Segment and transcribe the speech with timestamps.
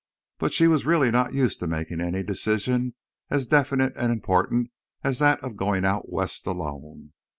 [0.39, 2.95] But she was really not used to making any decision
[3.29, 4.71] as definite and important
[5.03, 7.13] as that of going out West alone.